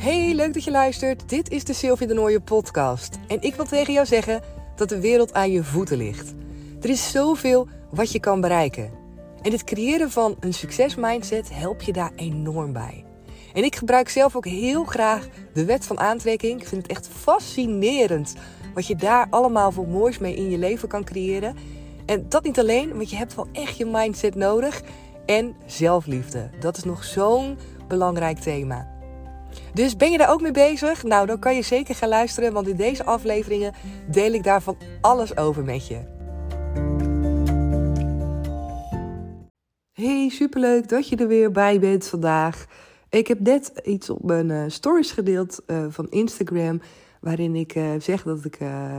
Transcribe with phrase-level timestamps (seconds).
[0.00, 1.28] Hey, leuk dat je luistert.
[1.28, 3.18] Dit is de Sylvie de Nooie podcast.
[3.28, 4.42] En ik wil tegen jou zeggen
[4.76, 6.34] dat de wereld aan je voeten ligt.
[6.80, 8.90] Er is zoveel wat je kan bereiken.
[9.42, 13.04] En het creëren van een succesmindset helpt je daar enorm bij.
[13.54, 16.60] En ik gebruik zelf ook heel graag de wet van aantrekking.
[16.60, 18.34] Ik vind het echt fascinerend
[18.74, 21.56] wat je daar allemaal voor moois mee in je leven kan creëren.
[22.06, 24.82] En dat niet alleen, want je hebt wel echt je mindset nodig.
[25.26, 26.50] En zelfliefde.
[26.60, 27.58] Dat is nog zo'n
[27.88, 28.99] belangrijk thema.
[29.74, 31.02] Dus ben je daar ook mee bezig?
[31.02, 33.74] Nou, dan kan je zeker gaan luisteren, want in deze afleveringen
[34.10, 36.18] deel ik daarvan alles over met je.
[39.92, 42.66] Hey, superleuk dat je er weer bij bent vandaag.
[43.08, 46.80] Ik heb net iets op mijn uh, stories gedeeld uh, van Instagram,
[47.20, 48.58] waarin ik uh, zeg dat ik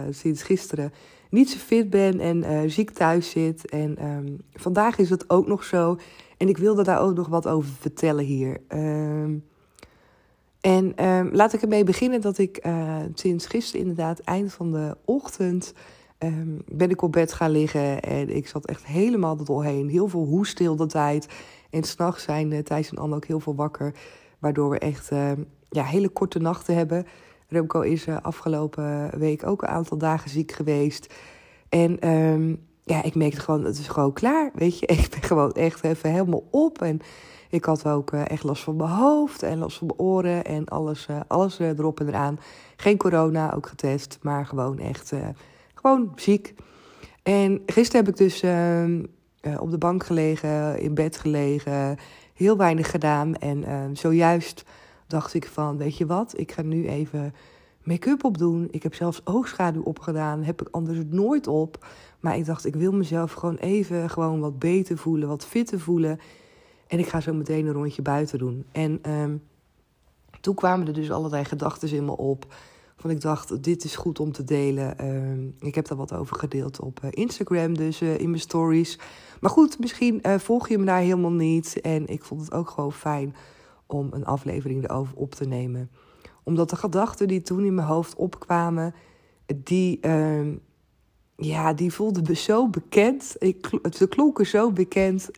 [0.10, 0.94] sinds gisteren
[1.30, 3.70] niet zo fit ben en ziek thuis zit.
[3.70, 5.98] En um, vandaag is het ook nog zo.
[6.38, 8.58] En ik wilde daar ook nog wat over vertellen hier.
[8.70, 9.44] Um,
[10.62, 14.98] en um, laat ik ermee beginnen dat ik uh, sinds gisteren inderdaad, eind van de
[15.06, 15.74] ochtend,
[16.20, 18.02] um, ben ik op bed gaan liggen.
[18.02, 19.90] En ik zat echt helemaal er doorheen.
[19.90, 21.28] Heel veel hoest de tijd.
[21.70, 23.94] En s'nachts zijn uh, Thijs en Anne ook heel veel wakker.
[24.40, 25.32] Waardoor we echt uh,
[25.70, 27.06] ja, hele korte nachten hebben.
[27.48, 31.14] Remco is afgelopen week ook een aantal dagen ziek geweest.
[31.70, 32.00] En
[32.84, 34.52] ja, ik merkte gewoon, het is gewoon klaar.
[34.54, 36.82] Weet je, ik ben gewoon echt even helemaal op.
[36.82, 37.00] En
[37.50, 40.66] ik had ook uh, echt last van mijn hoofd en last van mijn oren en
[40.66, 42.40] alles, uh, alles uh, erop en eraan.
[42.76, 45.14] Geen corona, ook getest, maar gewoon echt
[45.74, 46.54] gewoon ziek.
[47.24, 49.04] En gisteren heb ik dus ehm,
[49.58, 51.98] op de bank gelegen, in bed gelegen,
[52.34, 53.36] heel weinig gedaan.
[53.36, 54.64] En ehm, zojuist
[55.08, 57.34] dacht ik van, weet je wat, ik ga nu even
[57.84, 58.68] make-up opdoen.
[58.72, 61.86] Ik heb zelfs oogschaduw opgedaan, heb ik anders nooit op.
[62.20, 66.20] Maar ik dacht, ik wil mezelf gewoon even gewoon wat beter voelen, wat fitter voelen.
[66.88, 68.66] En ik ga zo meteen een rondje buiten doen.
[68.72, 69.42] En um,
[70.42, 72.54] toen kwamen er dus allerlei gedachten in me op.
[72.96, 75.08] Van ik dacht, dit is goed om te delen.
[75.08, 79.00] Um, ik heb daar wat over gedeeld op uh, Instagram, dus uh, in mijn stories.
[79.40, 81.82] Maar goed, misschien uh, volg je me daar helemaal niet.
[81.82, 83.36] En ik vond het ook gewoon fijn
[83.86, 85.90] om een aflevering erover op te nemen.
[86.44, 88.94] Omdat de gedachten die toen in mijn hoofd opkwamen,
[89.56, 90.54] die, uh,
[91.36, 93.36] ja, die voelden zo bekend.
[93.40, 95.30] Ik, ze klonken zo bekend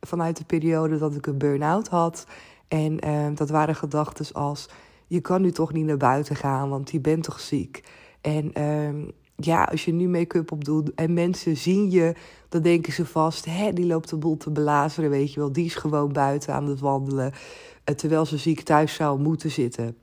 [0.00, 2.26] vanuit de periode dat ik een burn-out had.
[2.68, 4.68] En uh, dat waren gedachten als:
[5.06, 7.82] je kan nu toch niet naar buiten gaan, want je bent toch ziek.
[8.20, 12.14] En uh, ja, als je nu make-up op doet en mensen zien je,
[12.48, 15.52] dan denken ze vast: hè, die loopt de boel te belazeren, weet je wel.
[15.52, 19.96] Die is gewoon buiten aan het wandelen, uh, terwijl ze ziek thuis zou moeten zitten.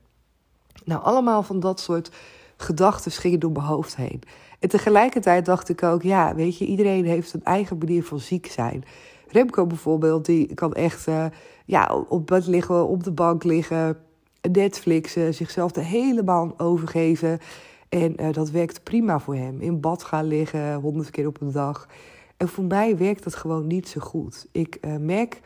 [0.84, 2.10] Nou, allemaal van dat soort
[2.56, 4.22] gedachten gingen door mijn hoofd heen.
[4.58, 8.46] En tegelijkertijd dacht ik ook: ja, weet je, iedereen heeft een eigen manier van ziek
[8.46, 8.84] zijn.
[9.28, 11.26] Remco bijvoorbeeld, die kan echt uh,
[11.64, 13.98] ja, op bed liggen, op de bank liggen,
[14.52, 17.38] Netflixen, zichzelf er helemaal overgeven.
[17.88, 19.60] En uh, dat werkt prima voor hem.
[19.60, 21.88] In bad gaan liggen, honderd keer op een dag.
[22.36, 24.46] En voor mij werkt dat gewoon niet zo goed.
[24.52, 25.40] Ik merk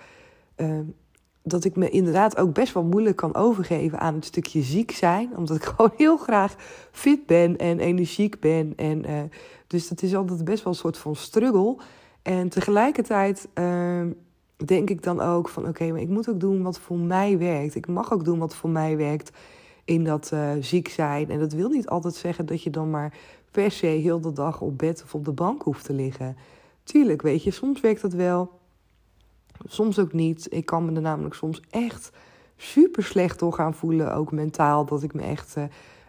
[1.49, 5.37] dat ik me inderdaad ook best wel moeilijk kan overgeven aan het stukje ziek zijn.
[5.37, 6.55] Omdat ik gewoon heel graag
[6.93, 8.73] fit ben en energiek ben.
[8.77, 9.31] En,
[9.67, 11.77] dus dat is altijd best wel een soort van struggle.
[12.23, 14.01] En tegelijkertijd uh,
[14.65, 17.75] denk ik dan ook van oké, maar ik moet ook doen wat voor mij werkt.
[17.75, 19.31] Ik mag ook doen wat voor mij werkt
[19.85, 21.31] in dat uh, ziek zijn.
[21.31, 23.15] En dat wil niet altijd zeggen dat je dan maar
[23.51, 26.37] per se heel de dag op bed of op de bank hoeft te liggen.
[26.83, 28.51] Tuurlijk, weet je, soms werkt dat wel,
[29.65, 30.47] soms ook niet.
[30.51, 32.11] Ik kan me er namelijk soms echt
[32.57, 34.85] super slecht door gaan voelen, ook mentaal.
[34.85, 35.65] Dat ik me echt uh,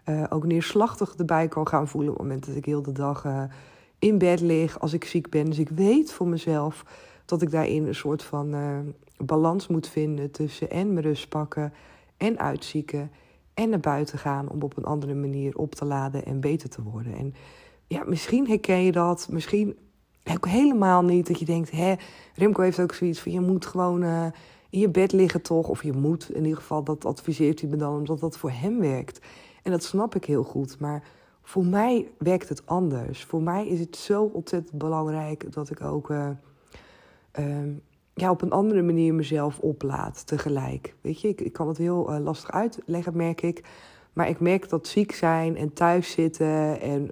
[0.05, 3.25] uh, ook neerslachtig erbij kan gaan voelen op het moment dat ik heel de dag
[3.99, 5.45] in bed lig als ik ziek ben.
[5.45, 6.85] Dus ik weet voor mezelf
[7.25, 8.55] dat ik daarin een soort van
[9.17, 11.73] balans moet vinden tussen en mijn rust pakken
[12.17, 13.11] en uitzieken
[13.53, 16.81] en naar buiten gaan om op een andere manier op te laden en beter te
[16.81, 17.15] worden.
[17.15, 17.33] En
[17.87, 19.77] ja, misschien herken je dat, misschien
[20.35, 21.95] ook helemaal niet dat je denkt, hè,
[22.35, 24.25] Remco heeft ook zoiets van je moet gewoon uh,
[24.69, 27.75] in je bed liggen toch, of je moet in ieder geval, dat adviseert hij me
[27.75, 29.19] dan omdat dat voor hem werkt.
[29.63, 31.03] En dat snap ik heel goed, maar
[31.41, 33.23] voor mij werkt het anders.
[33.23, 36.29] Voor mij is het zo ontzettend belangrijk dat ik ook uh,
[37.39, 37.45] uh,
[38.13, 40.95] ja, op een andere manier mezelf oplaad tegelijk.
[41.01, 43.63] Weet je, ik, ik kan het heel uh, lastig uitleggen, merk ik.
[44.13, 47.09] Maar ik merk dat ziek zijn en thuis zitten en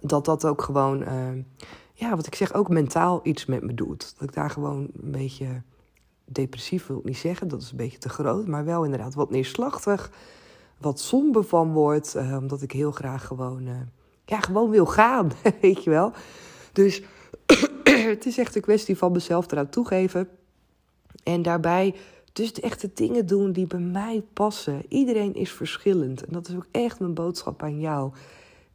[0.00, 1.04] dat dat ook gewoon,
[1.92, 4.14] ja, wat ik zeg, ook mentaal iets met me doet.
[4.18, 5.62] Dat ik daar gewoon een beetje
[6.24, 9.30] depressief wil ik niet zeggen, dat is een beetje te groot, maar wel inderdaad wat
[9.30, 10.10] neerslachtig
[10.78, 12.14] wat somber van word.
[12.16, 13.74] Uh, omdat ik heel graag gewoon, uh,
[14.24, 15.30] ja, gewoon wil gaan,
[15.60, 16.12] weet je wel.
[16.72, 17.02] Dus
[18.12, 20.28] het is echt een kwestie van mezelf eraan toegeven.
[21.22, 21.94] En daarbij
[22.32, 24.82] Dus de echte dingen doen die bij mij passen.
[24.88, 26.24] Iedereen is verschillend.
[26.24, 28.12] En dat is ook echt mijn boodschap aan jou.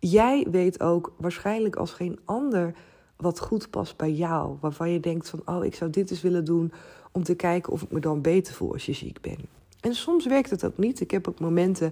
[0.09, 2.73] Jij weet ook waarschijnlijk als geen ander
[3.17, 4.57] wat goed past bij jou.
[4.59, 6.71] Waarvan je denkt van, oh, ik zou dit eens willen doen
[7.11, 9.39] om te kijken of ik me dan beter voel als je ziek bent.
[9.79, 10.99] En soms werkt het ook niet.
[10.99, 11.91] Ik heb ook momenten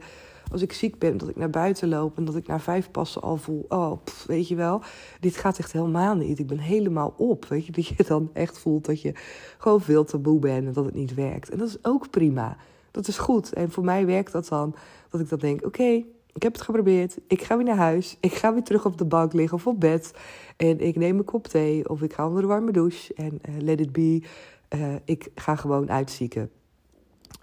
[0.51, 3.21] als ik ziek ben dat ik naar buiten loop en dat ik na vijf passen
[3.21, 3.91] al voel, oh,
[4.27, 4.81] weet je wel,
[5.19, 6.39] dit gaat echt helemaal niet.
[6.39, 7.45] Ik ben helemaal op.
[7.45, 9.13] Weet je, dat je dan echt voelt dat je
[9.57, 11.49] gewoon veel te bent en dat het niet werkt.
[11.49, 12.57] En dat is ook prima.
[12.91, 13.53] Dat is goed.
[13.53, 14.75] En voor mij werkt dat dan,
[15.09, 17.17] dat ik dan denk, oké, ik heb het geprobeerd.
[17.27, 18.17] Ik ga weer naar huis.
[18.19, 20.13] Ik ga weer terug op de bank liggen of op bed.
[20.57, 23.13] En ik neem een kop thee of ik ga onder de warme douche.
[23.13, 24.23] En uh, let it be.
[24.75, 26.51] Uh, ik ga gewoon uitzieken.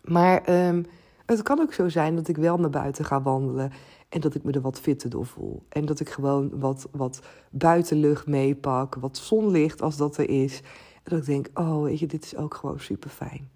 [0.04, 0.84] Maar um,
[1.26, 3.72] het kan ook zo zijn dat ik wel naar buiten ga wandelen.
[4.08, 5.62] En dat ik me er wat fitter door voel.
[5.68, 7.20] En dat ik gewoon wat, wat
[7.50, 8.94] buitenlucht meepak.
[8.94, 10.60] Wat zonlicht als dat er is.
[11.02, 13.48] En dat ik denk, oh weet je, dit is ook gewoon super fijn.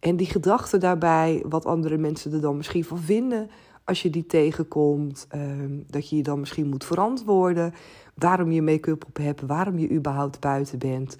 [0.00, 3.50] En die gedachte daarbij, wat andere mensen er dan misschien van vinden
[3.84, 5.26] als je die tegenkomt.
[5.28, 7.74] Ehm, dat je je dan misschien moet verantwoorden.
[8.14, 9.40] Waarom je make-up op hebt.
[9.40, 11.16] Waarom je überhaupt buiten bent.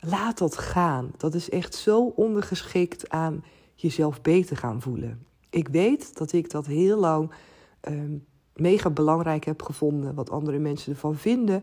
[0.00, 1.10] Laat dat gaan.
[1.16, 3.44] Dat is echt zo ondergeschikt aan
[3.74, 5.26] jezelf beter gaan voelen.
[5.50, 7.30] Ik weet dat ik dat heel lang
[7.80, 8.16] ehm,
[8.54, 10.14] mega belangrijk heb gevonden.
[10.14, 11.62] Wat andere mensen ervan vinden.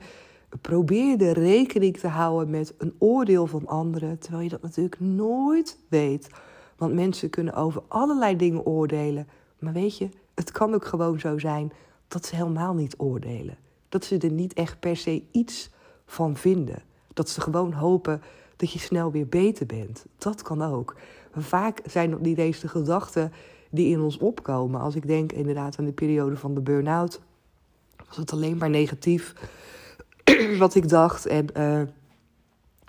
[0.61, 4.19] Probeer de rekening te houden met een oordeel van anderen.
[4.19, 6.29] Terwijl je dat natuurlijk nooit weet.
[6.77, 9.27] Want mensen kunnen over allerlei dingen oordelen.
[9.59, 11.71] Maar weet je, het kan ook gewoon zo zijn
[12.07, 13.57] dat ze helemaal niet oordelen.
[13.89, 15.69] Dat ze er niet echt per se iets
[16.05, 16.83] van vinden.
[17.13, 18.21] Dat ze gewoon hopen
[18.55, 20.05] dat je snel weer beter bent.
[20.17, 20.95] Dat kan ook.
[21.31, 23.31] Vaak zijn dat niet eens gedachten
[23.69, 24.81] die in ons opkomen.
[24.81, 27.21] Als ik denk inderdaad aan de periode van de burn-out,
[28.07, 29.33] was het alleen maar negatief
[30.59, 31.25] wat ik dacht.
[31.25, 31.81] En uh,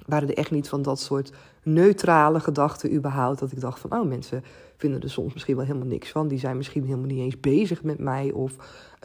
[0.09, 1.33] waren er echt niet van dat soort
[1.63, 3.39] neutrale gedachten überhaupt.
[3.39, 4.45] Dat ik dacht van, oh, mensen
[4.77, 6.29] vinden er soms misschien wel helemaal niks van.
[6.29, 8.33] Die zijn misschien helemaal niet eens bezig met mij.
[8.33, 8.57] Of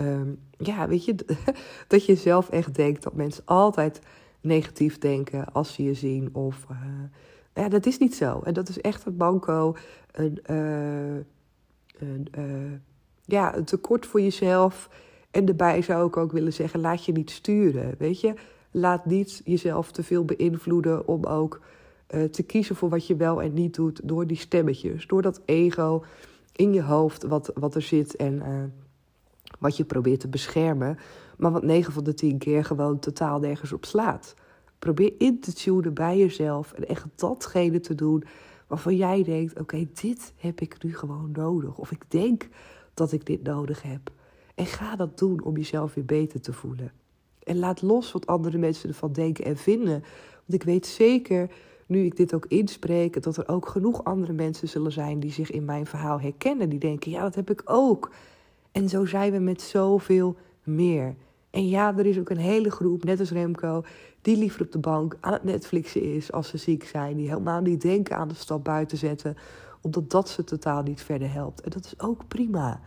[0.02, 1.16] um, ja, weet je,
[1.88, 4.02] dat je zelf echt denkt dat mensen altijd
[4.42, 6.30] negatief denken als ze je zien.
[6.36, 6.78] Of uh,
[7.54, 8.42] ja, dat is niet zo.
[8.44, 9.76] En dat is echt het banco.
[10.12, 11.16] Een, uh,
[11.98, 12.72] een, uh,
[13.26, 14.90] ja, een tekort voor jezelf.
[15.32, 17.96] En daarbij zou ik ook willen zeggen, laat je niet sturen.
[17.98, 18.34] Weet je,
[18.74, 21.62] laat niet jezelf te veel beïnvloeden om ook
[22.10, 25.08] uh, te kiezen voor wat je wel en niet doet door die stemmetjes.
[25.08, 26.04] Door dat ego
[26.52, 28.42] in je hoofd wat, wat er zit en
[29.60, 30.98] wat je probeert te beschermen.
[31.38, 34.36] Maar wat 9 van de 10 keer gewoon totaal nergens op slaat.
[34.80, 38.24] Probeer in te tunen bij jezelf en echt datgene te doen
[38.68, 41.78] waarvan jij denkt: oké, dit heb ik nu gewoon nodig.
[41.78, 42.48] Of ik denk
[42.94, 44.12] dat ik dit nodig heb.
[44.56, 46.92] En ga dat doen om jezelf weer beter te voelen.
[47.44, 50.04] En laat los wat andere mensen ervan denken en vinden.
[50.46, 51.50] Want ik weet zeker,
[51.86, 55.52] nu ik dit ook inspreek, dat er ook genoeg andere mensen zullen zijn die zich
[55.52, 56.70] in mijn verhaal herkennen.
[56.70, 58.12] Die denken: ja, dat heb ik ook.
[58.72, 61.16] En zo zijn we met zoveel meer.
[61.50, 63.84] En ja, er is ook een hele groep, net als Remco,
[64.22, 67.18] die liever op de bank aan het Netflixen is als ze ziek zijn.
[67.18, 69.38] Die helemaal niet denken aan de stap buiten zetten,
[69.82, 71.62] omdat dat ze totaal niet verder helpt.
[71.62, 72.82] En dat is ook prima.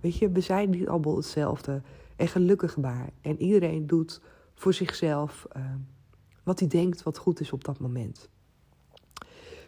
[0.00, 1.82] Weet je, we zijn niet allemaal hetzelfde.
[2.22, 3.10] En gelukkig maar.
[3.20, 4.20] En iedereen doet
[4.54, 5.62] voor zichzelf uh,
[6.42, 8.28] wat hij denkt wat goed is op dat moment.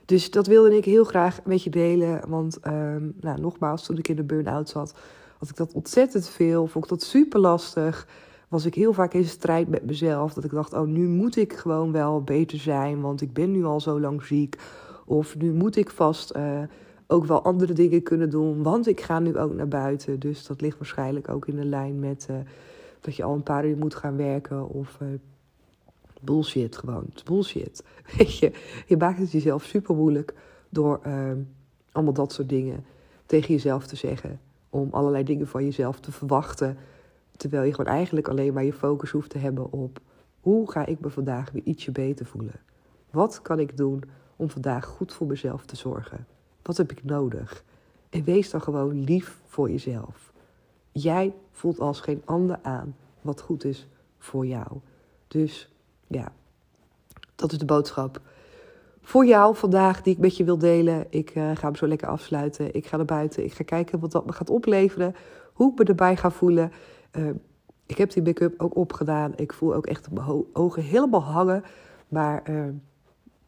[0.04, 2.28] Dus dat wilde ik heel graag met je delen.
[2.28, 2.72] Want uh,
[3.20, 4.94] nou, nogmaals, toen ik in de burn-out zat,
[5.38, 6.66] had ik dat ontzettend veel.
[6.66, 8.08] Vond ik dat super lastig
[8.48, 10.34] was ik heel vaak in strijd met mezelf.
[10.34, 13.64] Dat ik dacht, oh, nu moet ik gewoon wel beter zijn, want ik ben nu
[13.64, 14.58] al zo lang ziek.
[15.04, 16.62] Of nu moet ik vast uh,
[17.06, 20.20] ook wel andere dingen kunnen doen, want ik ga nu ook naar buiten.
[20.20, 22.36] Dus dat ligt waarschijnlijk ook in de lijn met uh,
[23.00, 24.68] dat je al een paar uur moet gaan werken.
[24.68, 25.08] Of uh,
[26.20, 27.06] bullshit gewoon.
[27.24, 27.84] Bullshit.
[28.16, 28.52] Weet je,
[28.86, 30.34] je maakt het jezelf super moeilijk
[30.68, 31.00] door
[31.92, 32.84] allemaal dat soort dingen
[33.26, 34.40] tegen jezelf te zeggen.
[34.70, 36.76] Om allerlei dingen van jezelf te verwachten
[37.36, 40.00] Terwijl je gewoon eigenlijk alleen maar je focus hoeft te hebben op
[40.40, 42.60] hoe ga ik me vandaag weer ietsje beter voelen?
[43.10, 44.02] Wat kan ik doen
[44.36, 46.26] om vandaag goed voor mezelf te zorgen?
[46.64, 47.64] Wat heb ik nodig?
[48.10, 50.32] En wees dan gewoon lief voor jezelf.
[50.92, 54.66] Jij voelt als geen ander aan wat goed is voor jou.
[55.28, 55.70] Dus
[56.06, 56.32] ja,
[57.34, 58.20] dat is de boodschap
[59.04, 61.06] voor jou vandaag die ik met je wil delen.
[61.10, 62.74] Ik uh, ga hem zo lekker afsluiten.
[62.74, 63.44] Ik ga naar buiten.
[63.44, 65.14] Ik ga kijken wat dat me gaat opleveren.
[65.52, 66.72] Hoe ik me erbij ga voelen.
[67.12, 67.30] Uh,
[67.86, 69.32] ik heb die make-up ook opgedaan.
[69.36, 71.64] Ik voel ook echt mijn ogen helemaal hangen.
[72.08, 72.64] Maar uh,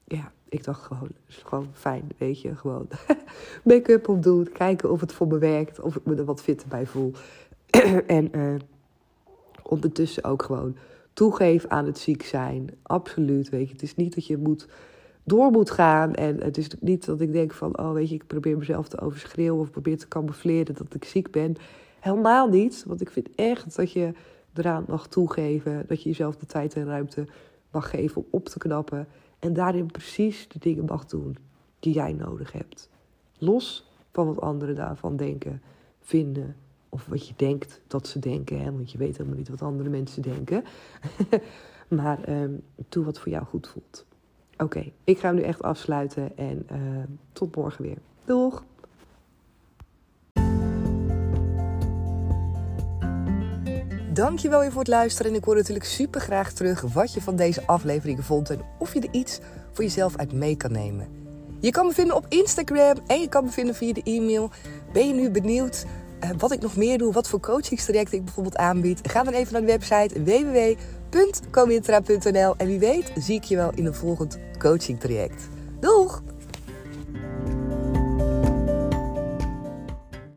[0.09, 2.55] ja, ik dacht gewoon, is gewoon fijn, weet je.
[2.55, 2.89] Gewoon
[3.65, 5.81] make-up opdoen, kijken of het voor me werkt.
[5.81, 7.13] Of ik me er wat fitter bij voel.
[8.07, 8.55] en uh,
[9.63, 10.77] ondertussen ook gewoon
[11.13, 12.71] toegeven aan het ziek zijn.
[12.83, 13.73] Absoluut, weet je.
[13.73, 14.69] Het is niet dat je moet
[15.25, 16.15] door moet gaan.
[16.15, 19.01] En het is niet dat ik denk van, oh weet je, ik probeer mezelf te
[19.01, 21.57] overschreeuwen of probeer te camoufleren dat ik ziek ben.
[22.01, 24.13] Helemaal niet, want ik vind echt dat je
[24.55, 27.27] eraan mag toegeven, dat je jezelf de tijd en ruimte
[27.71, 29.09] mag geven om op te knappen
[29.39, 31.37] en daarin precies de dingen mag doen
[31.79, 32.91] die jij nodig hebt.
[33.39, 35.63] Los van wat anderen daarvan denken,
[36.01, 36.57] vinden
[36.89, 40.23] of wat je denkt dat ze denken, want je weet helemaal niet wat andere mensen
[40.23, 40.65] denken.
[41.89, 44.07] maar um, doe wat voor jou goed voelt.
[44.59, 46.79] Oké, ik ga hem nu echt afsluiten en uh,
[47.33, 47.99] tot morgen weer.
[48.25, 48.65] Doeg!
[54.17, 55.31] Dankjewel weer voor het luisteren.
[55.31, 58.51] En ik hoor natuurlijk super graag terug wat je van deze aflevering vond.
[58.51, 59.39] En of je er iets
[59.73, 61.09] voor jezelf uit mee kan nemen.
[61.61, 64.51] Je kan me vinden op Instagram en je kan me vinden via de e-mail.
[64.93, 65.85] Ben je nu benieuwd
[66.25, 67.13] uh, wat ik nog meer doe?
[67.13, 69.01] Wat voor coachingstrajecten ik bijvoorbeeld aanbied?
[69.03, 73.87] Ga dan even naar de website www.comintra.nl En wie weet zie ik je wel in
[73.87, 75.49] een volgend coachingtraject.
[75.81, 76.23] Doeg!